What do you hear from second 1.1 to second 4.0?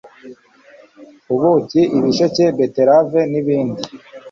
ubuki, ibisheke, beterave n'ibindi.